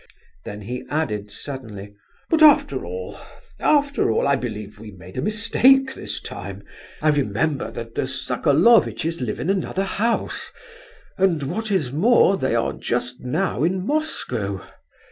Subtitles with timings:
[0.45, 3.19] Then he added suddenly—"But after all...
[3.59, 6.63] after all I believe we made a mistake this time!
[7.03, 10.51] I remember that the Sokolovitch's live in another house,
[11.19, 14.63] and what is more, they are just now in Moscow.